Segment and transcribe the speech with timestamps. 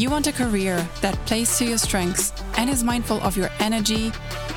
[0.00, 4.10] You want a career that plays to your strengths and is mindful of your energy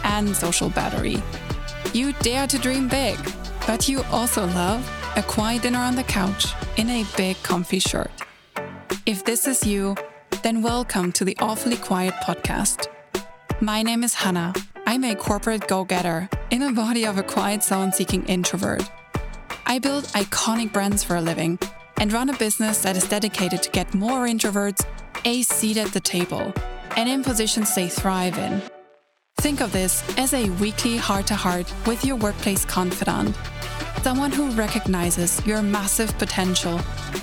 [0.06, 1.22] and social battery.
[1.92, 3.20] You dare to dream big,
[3.68, 6.46] but you also love a quiet dinner on the couch
[6.78, 8.10] in a big comfy shirt.
[9.06, 9.98] If this is you,
[10.44, 12.88] then welcome to the Awfully Quiet podcast.
[13.60, 14.54] My name is Hannah.
[14.86, 18.90] I'm a corporate go getter in the body of a quiet zone seeking introvert.
[19.66, 21.60] I build iconic brands for a living
[21.98, 24.86] and run a business that is dedicated to get more introverts
[25.26, 26.54] a seat at the table
[26.98, 28.62] and in positions they thrive in.
[29.38, 33.36] Think of this as a weekly heart to heart with your workplace confidant
[34.04, 36.78] Someone who recognizes your massive potential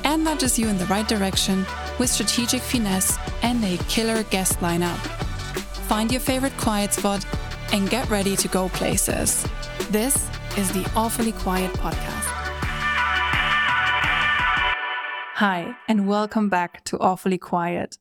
[0.05, 1.67] and nudges you in the right direction
[1.99, 4.97] with strategic finesse and a killer guest lineup.
[5.91, 7.23] Find your favorite quiet spot
[7.75, 9.47] and get ready to go places.
[9.91, 10.27] This
[10.57, 12.40] is the Awfully Quiet Podcast.
[15.41, 17.97] Hi, and welcome back to Awfully Quiet.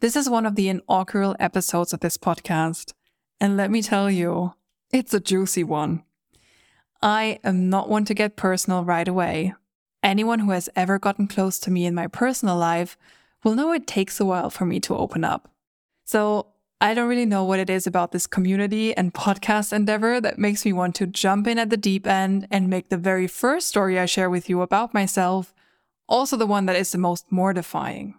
[0.00, 2.92] This is one of the inaugural episodes of this podcast.
[3.40, 4.52] And let me tell you,
[4.90, 6.02] it's a juicy one.
[7.00, 9.54] I am not one to get personal right away.
[10.02, 12.98] Anyone who has ever gotten close to me in my personal life
[13.42, 15.50] will know it takes a while for me to open up.
[16.04, 16.48] So
[16.78, 20.66] I don't really know what it is about this community and podcast endeavor that makes
[20.66, 23.98] me want to jump in at the deep end and make the very first story
[23.98, 25.54] I share with you about myself
[26.08, 28.14] also the one that is the most mortifying.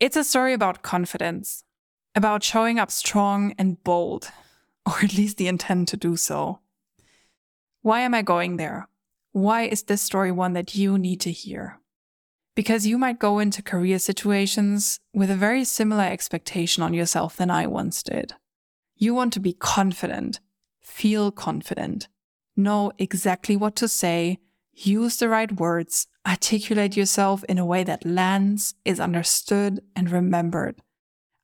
[0.00, 1.64] It's a story about confidence,
[2.14, 4.30] about showing up strong and bold,
[4.86, 6.60] or at least the intent to do so.
[7.82, 8.88] Why am I going there?
[9.32, 11.80] Why is this story one that you need to hear?
[12.54, 17.50] Because you might go into career situations with a very similar expectation on yourself than
[17.50, 18.34] I once did.
[18.96, 20.40] You want to be confident,
[20.80, 22.08] feel confident,
[22.56, 24.38] know exactly what to say,
[24.86, 30.80] use the right words, articulate yourself in a way that lands, is understood, and remembered.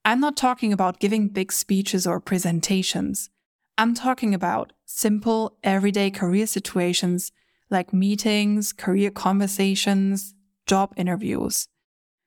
[0.04, 3.30] I'm not talking about giving big speeches or presentations.
[3.78, 7.32] I'm talking about simple, everyday career situations
[7.70, 10.34] like meetings, career conversations,
[10.66, 11.66] job interviews.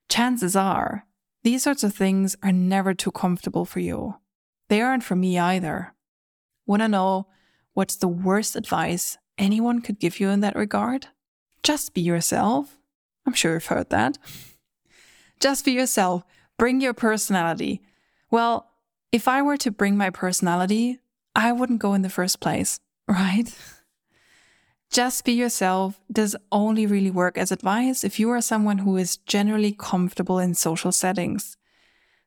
[0.10, 1.06] Chances are,
[1.44, 4.16] these sorts of things are never too comfortable for you.
[4.68, 5.94] They aren't for me either.
[6.66, 7.28] Want to know
[7.74, 11.08] what's the worst advice anyone could give you in that regard?
[11.64, 12.78] Just be yourself.
[13.26, 14.18] I'm sure you've heard that.
[15.40, 16.24] Just be yourself.
[16.58, 17.82] Bring your personality.
[18.32, 18.72] Well,
[19.12, 21.00] if I were to bring my personality,
[21.36, 23.54] I wouldn't go in the first place, right?
[24.90, 29.18] Just be yourself does only really work as advice if you are someone who is
[29.18, 31.58] generally comfortable in social settings.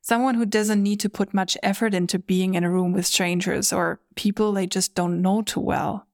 [0.01, 3.71] Someone who doesn't need to put much effort into being in a room with strangers
[3.73, 6.07] or people they just don't know too well.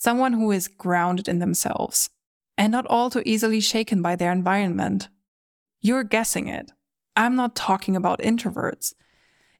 [0.00, 2.08] Someone who is grounded in themselves
[2.56, 5.10] and not all too easily shaken by their environment.
[5.82, 6.72] You're guessing it.
[7.16, 8.94] I'm not talking about introverts.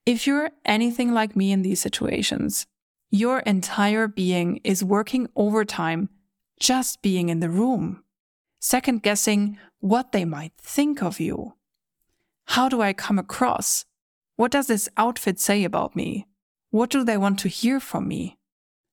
[0.07, 2.67] If you're anything like me in these situations,
[3.11, 6.09] your entire being is working overtime
[6.59, 8.03] just being in the room,
[8.61, 11.53] second guessing what they might think of you.
[12.47, 13.85] How do I come across?
[14.37, 16.29] What does this outfit say about me?
[16.71, 18.39] What do they want to hear from me?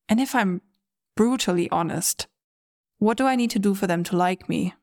[0.10, 0.62] And if I'm
[1.18, 2.28] brutally honest,
[3.00, 4.76] what do I need to do for them to like me?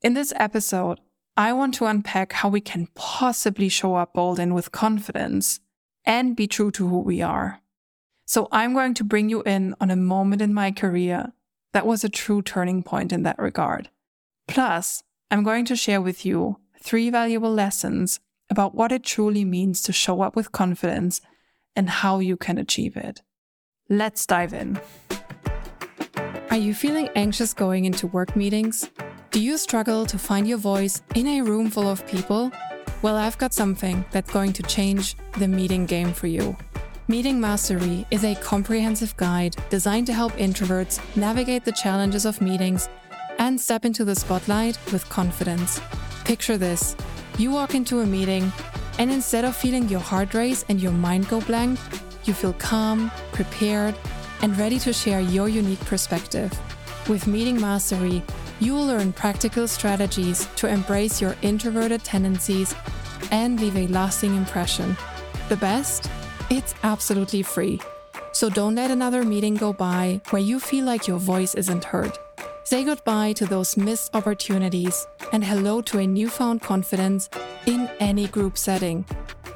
[0.00, 1.00] In this episode,
[1.36, 5.60] I want to unpack how we can possibly show up bold and with confidence
[6.04, 7.60] and be true to who we are.
[8.24, 11.32] So I'm going to bring you in on a moment in my career
[11.74, 13.90] that was a true turning point in that regard.
[14.48, 18.18] Plus, I'm going to share with you three valuable lessons
[18.48, 21.20] about what it truly means to show up with confidence
[21.76, 23.20] and how you can achieve it.
[23.92, 24.80] Let's dive in.
[26.50, 28.88] Are you feeling anxious going into work meetings?
[29.32, 32.50] Do you struggle to find your voice in a room full of people?
[33.02, 36.56] Well, I've got something that's going to change the meeting game for you.
[37.06, 42.88] Meeting Mastery is a comprehensive guide designed to help introverts navigate the challenges of meetings
[43.38, 45.82] and step into the spotlight with confidence.
[46.24, 46.96] Picture this
[47.36, 48.50] you walk into a meeting,
[48.98, 51.78] and instead of feeling your heart race and your mind go blank,
[52.24, 53.94] you feel calm, prepared,
[54.42, 56.52] and ready to share your unique perspective.
[57.08, 58.22] With Meeting Mastery,
[58.60, 62.74] you will learn practical strategies to embrace your introverted tendencies
[63.30, 64.96] and leave a lasting impression.
[65.48, 66.08] The best?
[66.50, 67.80] It's absolutely free.
[68.32, 72.16] So don't let another meeting go by where you feel like your voice isn't heard.
[72.64, 77.28] Say goodbye to those missed opportunities and hello to a newfound confidence
[77.66, 79.04] in any group setting.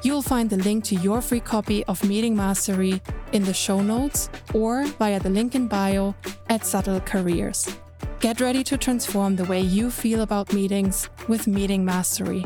[0.03, 3.01] You'll find the link to your free copy of Meeting Mastery
[3.31, 6.15] in the show notes or via the link in bio
[6.49, 7.67] at Subtle Careers.
[8.19, 12.45] Get ready to transform the way you feel about meetings with Meeting Mastery.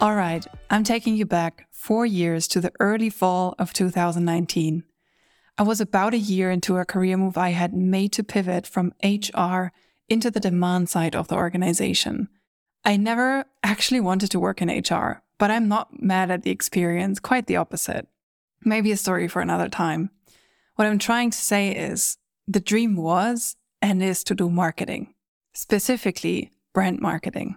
[0.00, 4.84] All right, I'm taking you back four years to the early fall of 2019.
[5.56, 8.92] I was about a year into a career move I had made to pivot from
[9.02, 9.72] HR
[10.08, 12.28] into the demand side of the organization.
[12.84, 17.20] I never actually wanted to work in HR, but I'm not mad at the experience,
[17.20, 18.08] quite the opposite.
[18.64, 20.10] Maybe a story for another time.
[20.76, 22.16] What I'm trying to say is
[22.48, 25.14] the dream was and is to do marketing,
[25.52, 27.56] specifically brand marketing.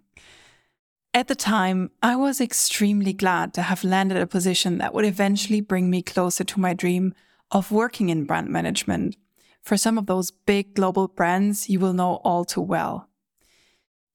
[1.13, 5.62] At the time, I was extremely glad to have landed a position that would eventually
[5.62, 7.15] bring me closer to my dream
[7.51, 9.15] of working in brand management
[9.63, 13.09] for some of those big global brands you will know all too well.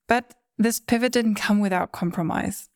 [0.07, 2.69] But this pivot didn't come without compromise.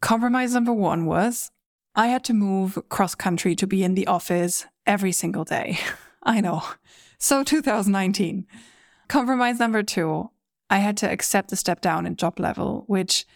[0.00, 1.50] Compromise number one was
[1.94, 5.78] I had to move cross country to be in the office every single day.
[6.22, 6.62] I know.
[7.18, 8.46] So 2019.
[9.08, 10.30] Compromise number two
[10.70, 13.26] I had to accept a step down in job level, which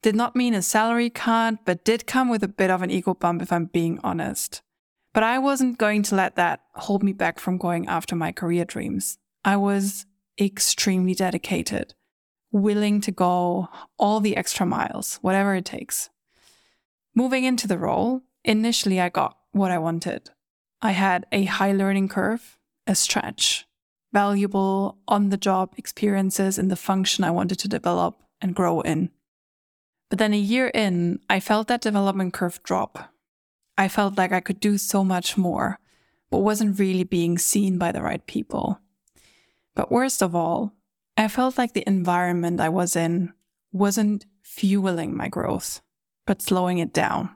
[0.00, 3.12] did not mean a salary cut, but did come with a bit of an ego
[3.12, 4.62] bump if I'm being honest.
[5.12, 8.64] But I wasn't going to let that hold me back from going after my career
[8.64, 9.18] dreams.
[9.44, 10.06] I was
[10.40, 11.94] extremely dedicated,
[12.50, 16.08] willing to go all the extra miles, whatever it takes.
[17.16, 20.30] Moving into the role, initially I got what I wanted.
[20.80, 23.66] I had a high learning curve, a stretch,
[24.12, 29.10] valuable on the job experiences in the function I wanted to develop and grow in.
[30.10, 33.12] But then a year in, I felt that development curve drop
[33.78, 35.78] I felt like I could do so much more,
[36.30, 38.80] but wasn't really being seen by the right people.
[39.74, 40.72] But worst of all,
[41.16, 43.32] I felt like the environment I was in
[43.72, 45.82] wasn't fueling my growth,
[46.26, 47.30] but slowing it down.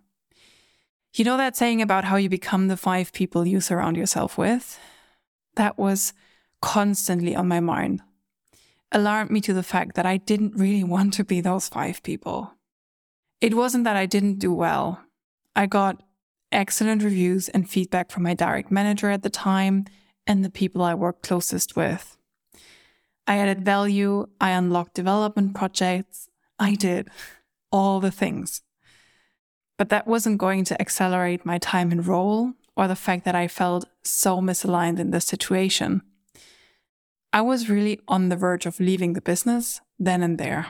[1.15, 4.79] You know that saying about how you become the five people you surround yourself with?
[5.57, 6.13] That was
[6.63, 8.03] constantly on my mind.
[8.93, 12.53] Alarmed me to the fact that I didn't really want to be those five people.
[13.41, 15.01] It wasn't that I didn't do well.
[15.57, 16.03] I got
[16.53, 19.87] excellent reviews and feedback from my direct manager at the time
[20.27, 22.17] and the people I worked closest with.
[23.27, 26.29] I added value, I unlocked development projects,
[26.59, 27.09] I did
[27.73, 28.63] all the things.
[29.81, 33.49] But that wasn't going to accelerate my time in role or the fact that I
[33.49, 36.03] felt so misaligned in this situation.
[37.33, 40.67] I was really on the verge of leaving the business then and there.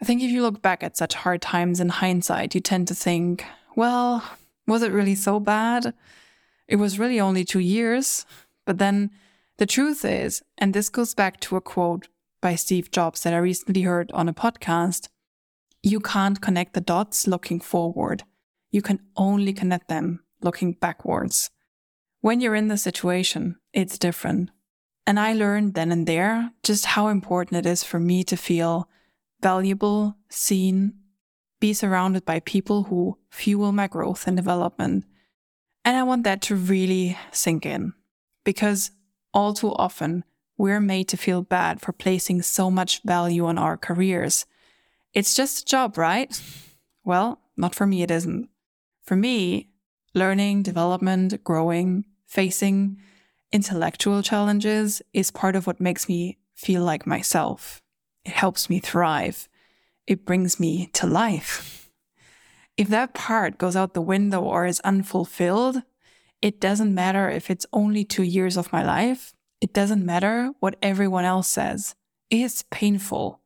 [0.00, 2.94] I think if you look back at such hard times in hindsight, you tend to
[2.94, 3.44] think,
[3.76, 4.24] well,
[4.66, 5.92] was it really so bad?
[6.66, 8.24] It was really only two years.
[8.64, 9.10] But then
[9.58, 12.08] the truth is, and this goes back to a quote
[12.40, 15.08] by Steve Jobs that I recently heard on a podcast
[15.82, 18.24] you can't connect the dots looking forward.
[18.70, 21.50] You can only connect them looking backwards.
[22.20, 24.50] When you're in the situation, it's different.
[25.06, 28.88] And I learned then and there just how important it is for me to feel
[29.40, 30.94] valuable, seen,
[31.60, 35.04] be surrounded by people who fuel my growth and development.
[35.84, 37.94] And I want that to really sink in
[38.44, 38.90] because
[39.32, 40.24] all too often
[40.56, 44.44] we're made to feel bad for placing so much value on our careers.
[45.14, 46.40] It's just a job, right?
[47.04, 48.48] Well, not for me, it isn't.
[49.02, 49.70] For me,
[50.14, 52.98] learning, development, growing, facing
[53.52, 57.80] intellectual challenges is part of what makes me feel like myself.
[58.24, 59.48] It helps me thrive
[60.08, 61.90] it brings me to life.
[62.78, 65.82] If that part goes out the window or is unfulfilled,
[66.40, 69.34] it doesn't matter if it's only two years of my life.
[69.60, 71.94] It doesn't matter what everyone else says.
[72.30, 73.37] It's painful.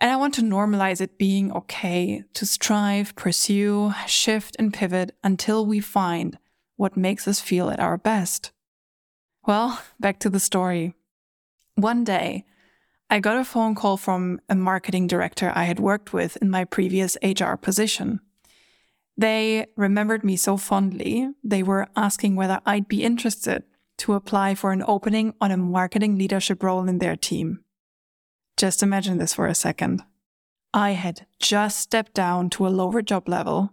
[0.00, 5.64] And I want to normalize it being okay to strive, pursue, shift, and pivot until
[5.64, 6.38] we find
[6.76, 8.50] what makes us feel at our best.
[9.46, 10.94] Well, back to the story.
[11.76, 12.44] One day,
[13.10, 16.64] I got a phone call from a marketing director I had worked with in my
[16.64, 18.20] previous HR position.
[19.16, 23.62] They remembered me so fondly, they were asking whether I'd be interested
[23.98, 27.60] to apply for an opening on a marketing leadership role in their team.
[28.56, 30.02] Just imagine this for a second.
[30.72, 33.70] I had just stepped down to a lower job level.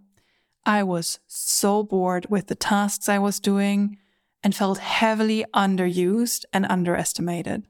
[0.66, 3.98] I was so bored with the tasks I was doing
[4.44, 7.64] and felt heavily underused and underestimated.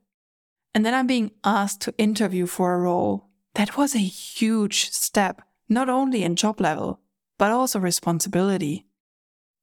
[0.74, 3.28] And then I'm being asked to interview for a role.
[3.56, 7.02] That was a huge step, not only in job level,
[7.38, 8.86] but also responsibility.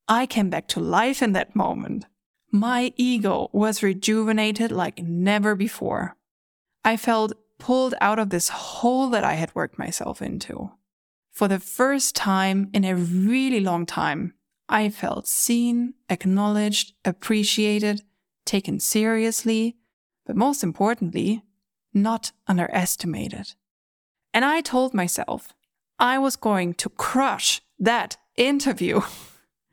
[0.07, 2.07] I came back to life in that moment.
[2.50, 6.17] My ego was rejuvenated like never before.
[6.88, 10.71] I felt pulled out of this hole that I had worked myself into.
[11.30, 14.33] For the first time in a really long time,
[14.71, 18.00] I felt seen, acknowledged, appreciated,
[18.47, 19.76] taken seriously,
[20.25, 21.42] but most importantly,
[21.92, 23.52] not underestimated.
[24.33, 25.52] And I told myself,
[25.99, 29.02] I was going to crush that interview.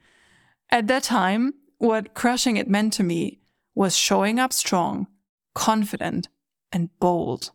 [0.70, 3.40] At that time, what crushing it meant to me
[3.74, 5.08] was showing up strong,
[5.54, 6.28] confident,
[6.76, 7.52] and bold.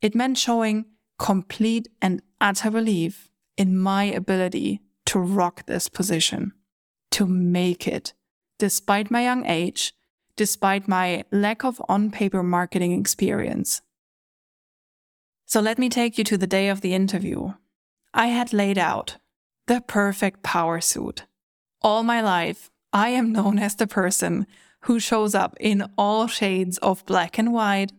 [0.00, 0.86] It meant showing
[1.18, 6.52] complete and utter belief in my ability to rock this position,
[7.12, 8.14] to make it,
[8.58, 9.94] despite my young age,
[10.36, 13.82] despite my lack of on paper marketing experience.
[15.46, 17.52] So let me take you to the day of the interview.
[18.12, 19.18] I had laid out
[19.66, 21.26] the perfect power suit.
[21.82, 24.46] All my life, I am known as the person
[24.82, 27.92] who shows up in all shades of black and white.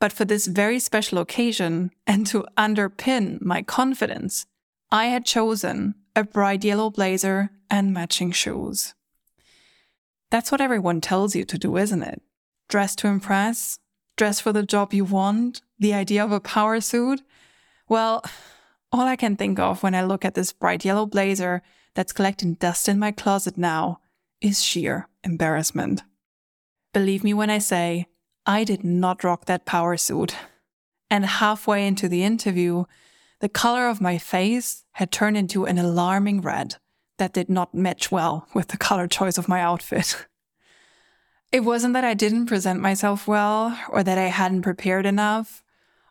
[0.00, 4.46] But for this very special occasion, and to underpin my confidence,
[4.90, 8.94] I had chosen a bright yellow blazer and matching shoes.
[10.30, 12.22] That's what everyone tells you to do, isn't it?
[12.68, 13.78] Dress to impress,
[14.16, 17.22] dress for the job you want, the idea of a power suit.
[17.88, 18.24] Well,
[18.92, 21.62] all I can think of when I look at this bright yellow blazer
[21.94, 24.00] that's collecting dust in my closet now
[24.40, 26.02] is sheer embarrassment.
[26.92, 28.06] Believe me when I say,
[28.46, 30.34] I did not rock that power suit.
[31.10, 32.84] And halfway into the interview,
[33.40, 36.76] the color of my face had turned into an alarming red
[37.18, 40.26] that did not match well with the color choice of my outfit.
[41.52, 45.64] It wasn't that I didn't present myself well, or that I hadn't prepared enough,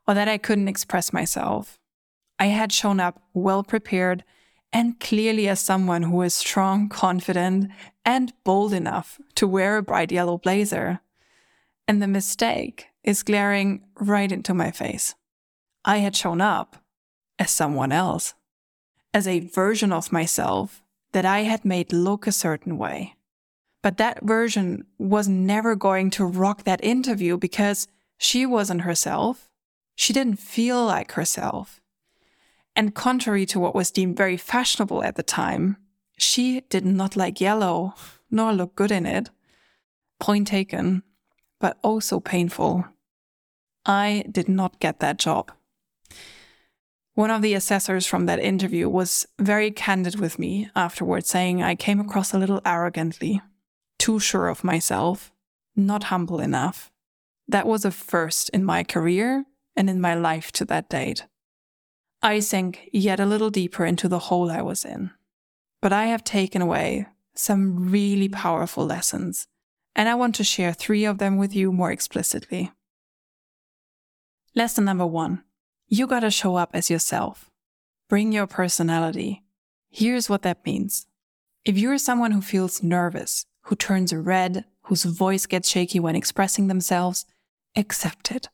[0.06, 1.80] or that I couldn't express myself.
[2.38, 4.26] I had shown up well prepared
[4.74, 7.72] and clearly as someone who is strong, confident,
[8.04, 11.00] and bold enough to wear a bright yellow blazer.
[11.89, 15.15] And the mistake is glaring right into my face.
[15.84, 16.77] I had shown up
[17.39, 18.36] as someone else,
[19.12, 23.15] as a version of myself that I had made look a certain way.
[23.81, 27.88] But that version was never going to rock that interview because
[28.19, 29.50] she wasn't herself.
[29.96, 31.81] She didn't feel like herself.
[32.75, 35.77] And contrary to what was deemed very fashionable at the time,
[36.19, 37.96] she did not like yellow,
[38.29, 39.31] nor look good in it.
[40.19, 41.01] Point taken,
[41.60, 42.86] but also painful.
[43.86, 45.51] I did not get that job.
[47.16, 51.75] One of the assessors from that interview was very candid with me afterwards, saying I
[51.75, 53.42] came across a little arrogantly,
[53.98, 55.32] too sure of myself,
[55.75, 56.92] not humble enough.
[57.48, 61.25] That was a first in my career and in my life to that date.
[62.22, 65.12] I sank yet a little deeper into the hole I was in.
[65.82, 69.48] But I have taken away some really powerful lessons,
[69.96, 72.72] and I want to share three of them with you more explicitly.
[74.55, 75.43] Lesson number one
[75.88, 77.50] you gotta show up as yourself.
[78.10, 79.43] Bring your personality.
[79.89, 81.08] Here's what that means.
[81.65, 86.67] If you're someone who feels nervous, who turns red, whose voice gets shaky when expressing
[86.67, 87.25] themselves,
[87.75, 88.50] accept it.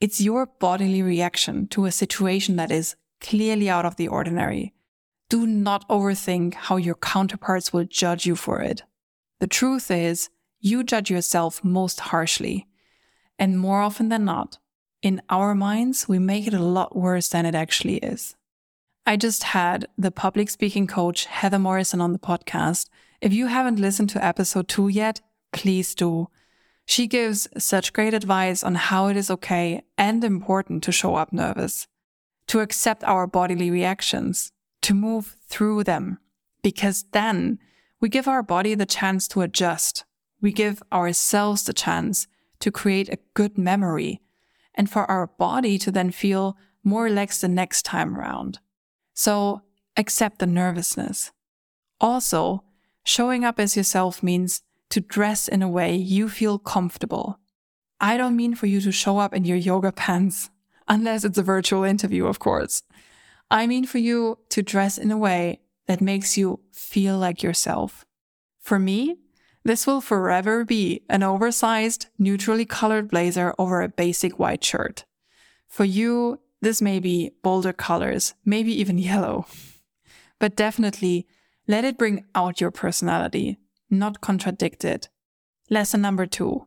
[0.00, 4.72] It's your bodily reaction to a situation that is clearly out of the ordinary.
[5.28, 8.82] Do not overthink how your counterparts will judge you for it.
[9.40, 10.30] The truth is,
[10.60, 12.66] you judge yourself most harshly.
[13.38, 14.58] And more often than not,
[15.02, 18.34] in our minds, we make it a lot worse than it actually is.
[19.06, 22.88] I just had the public speaking coach Heather Morrison on the podcast.
[23.20, 25.20] If you haven't listened to episode two yet,
[25.52, 26.28] please do.
[26.84, 31.32] She gives such great advice on how it is okay and important to show up
[31.32, 31.86] nervous,
[32.48, 36.18] to accept our bodily reactions, to move through them,
[36.62, 37.58] because then
[38.00, 40.04] we give our body the chance to adjust.
[40.40, 42.26] We give ourselves the chance
[42.60, 44.20] to create a good memory
[44.74, 48.60] and for our body to then feel more relaxed the next time around.
[49.14, 49.62] So
[49.96, 51.32] accept the nervousness.
[52.00, 52.62] Also,
[53.04, 57.40] showing up as yourself means to dress in a way you feel comfortable.
[58.00, 60.50] I don't mean for you to show up in your yoga pants,
[60.88, 62.82] unless it's a virtual interview, of course.
[63.50, 68.04] I mean for you to dress in a way that makes you feel like yourself.
[68.60, 69.16] For me,
[69.68, 75.04] this will forever be an oversized, neutrally colored blazer over a basic white shirt.
[75.66, 79.44] For you, this may be bolder colors, maybe even yellow.
[80.38, 81.26] But definitely,
[81.66, 83.58] let it bring out your personality,
[83.90, 85.10] not contradict it.
[85.68, 86.66] Lesson number two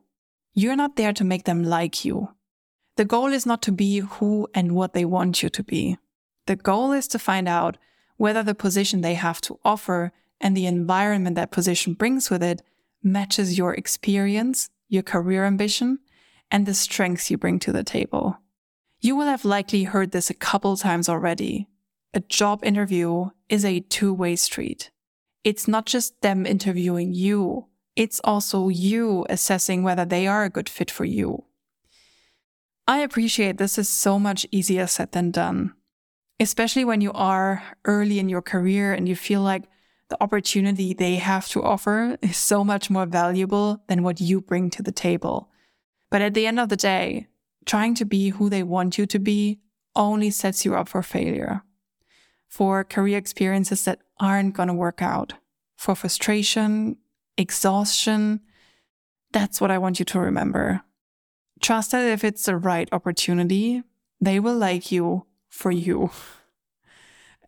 [0.54, 2.28] you're not there to make them like you.
[2.96, 5.98] The goal is not to be who and what they want you to be.
[6.46, 7.78] The goal is to find out
[8.16, 12.62] whether the position they have to offer and the environment that position brings with it
[13.02, 15.98] matches your experience, your career ambition,
[16.50, 18.38] and the strengths you bring to the table.
[19.00, 21.68] You will have likely heard this a couple times already.
[22.14, 24.90] A job interview is a two way street
[25.44, 27.66] it's not just them interviewing you,
[27.96, 31.44] it's also you assessing whether they are a good fit for you.
[32.86, 35.74] I appreciate this is so much easier said than done.
[36.40, 39.62] especially when you are early in your career and you feel like
[40.12, 44.68] the opportunity they have to offer is so much more valuable than what you bring
[44.68, 45.48] to the table.
[46.10, 47.28] But at the end of the day,
[47.64, 49.60] trying to be who they want you to be
[49.96, 51.62] only sets you up for failure,
[52.46, 55.32] for career experiences that aren't going to work out,
[55.78, 56.98] for frustration,
[57.38, 58.40] exhaustion.
[59.32, 60.82] That's what I want you to remember.
[61.62, 63.82] Trust that if it's the right opportunity,
[64.20, 66.10] they will like you for you.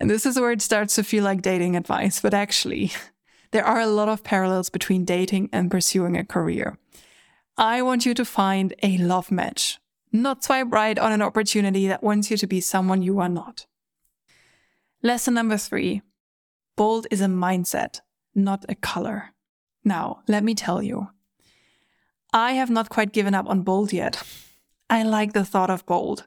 [0.01, 2.93] And this is where it starts to feel like dating advice, but actually,
[3.53, 6.79] there are a lot of parallels between dating and pursuing a career.
[7.57, 9.79] I want you to find a love match,
[10.11, 13.67] not swipe right on an opportunity that wants you to be someone you are not.
[15.03, 16.03] Lesson number three
[16.77, 18.01] bold is a mindset,
[18.35, 19.35] not a color.
[19.85, 21.11] Now, let me tell you,
[22.33, 24.21] I have not quite given up on bold yet.
[24.91, 26.27] I like the thought of bold.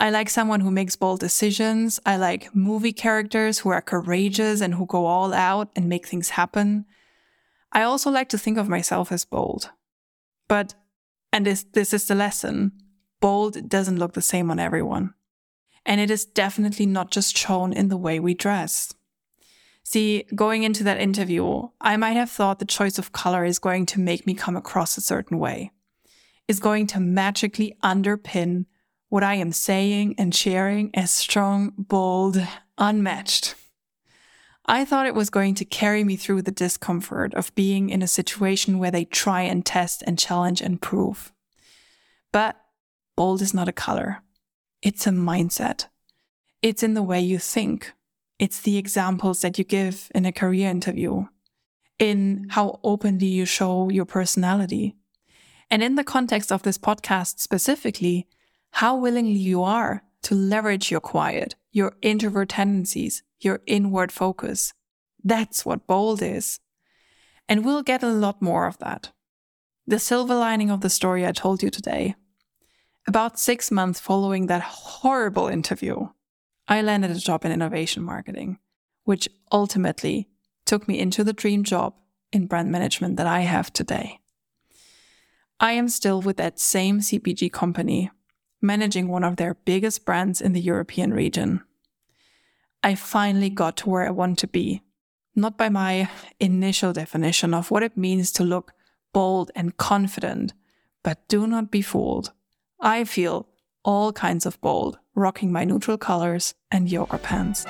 [0.00, 2.00] I like someone who makes bold decisions.
[2.06, 6.30] I like movie characters who are courageous and who go all out and make things
[6.30, 6.86] happen.
[7.70, 9.70] I also like to think of myself as bold.
[10.48, 10.74] But,
[11.34, 12.72] and this, this is the lesson,
[13.20, 15.12] bold doesn't look the same on everyone.
[15.84, 18.94] And it is definitely not just shown in the way we dress.
[19.84, 23.84] See, going into that interview, I might have thought the choice of color is going
[23.86, 25.72] to make me come across a certain way,
[26.48, 28.64] is going to magically underpin
[29.10, 32.40] what I am saying and sharing as strong, bold,
[32.78, 33.56] unmatched.
[34.66, 38.06] I thought it was going to carry me through the discomfort of being in a
[38.06, 41.32] situation where they try and test and challenge and prove.
[42.30, 42.56] But
[43.16, 44.22] bold is not a color.
[44.80, 45.88] It's a mindset.
[46.62, 47.92] It's in the way you think.
[48.38, 51.26] It's the examples that you give in a career interview,
[51.98, 54.94] in how openly you show your personality.
[55.68, 58.28] And in the context of this podcast specifically,
[58.72, 64.72] how willingly you are to leverage your quiet, your introvert tendencies, your inward focus.
[65.22, 66.60] That's what bold is.
[67.48, 69.12] And we'll get a lot more of that.
[69.86, 72.14] The silver lining of the story I told you today.
[73.08, 76.08] About six months following that horrible interview,
[76.68, 78.58] I landed a job in innovation marketing,
[79.04, 80.28] which ultimately
[80.64, 81.94] took me into the dream job
[82.32, 84.20] in brand management that I have today.
[85.58, 88.10] I am still with that same CPG company
[88.60, 91.62] managing one of their biggest brands in the European region.
[92.82, 94.82] I finally got to where I want to be,
[95.34, 98.72] not by my initial definition of what it means to look
[99.12, 100.52] bold and confident,
[101.02, 102.32] but do not be fooled.
[102.80, 103.48] I feel
[103.84, 107.66] all kinds of bold, rocking my neutral colors and yoga pants.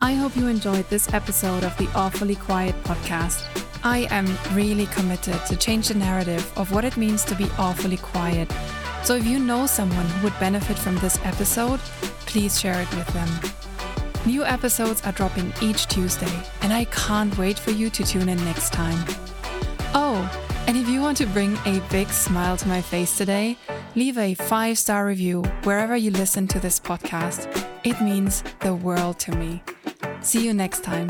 [0.00, 3.67] I hope you enjoyed this episode of the Awfully Quiet podcast.
[3.82, 7.96] I am really committed to change the narrative of what it means to be awfully
[7.96, 8.50] quiet.
[9.02, 11.80] So if you know someone who would benefit from this episode,
[12.26, 13.28] please share it with them.
[14.26, 18.44] New episodes are dropping each Tuesday, and I can't wait for you to tune in
[18.44, 18.98] next time.
[19.94, 20.28] Oh,
[20.66, 23.56] and if you want to bring a big smile to my face today,
[23.94, 27.48] leave a five star review wherever you listen to this podcast.
[27.84, 29.62] It means the world to me.
[30.20, 31.08] See you next time.